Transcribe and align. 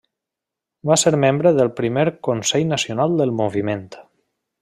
Va 0.91 0.95
ser 1.01 1.11
membre 1.23 1.51
del 1.59 1.69
primer 1.81 2.07
Consell 2.29 2.67
Nacional 2.73 3.15
del 3.21 3.35
Moviment. 3.43 3.87